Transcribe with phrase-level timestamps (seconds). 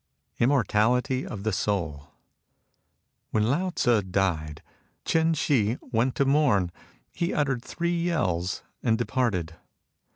[0.39, 2.11] IMMORTALITY OF THE SOUL
[3.29, 4.63] When Lao Tzu died,
[5.05, 6.71] Ch'in Shih went to mourn.
[7.13, 9.57] He uttered three yells and departed.